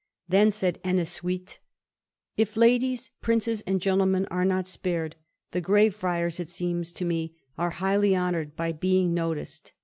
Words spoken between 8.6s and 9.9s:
being noticed.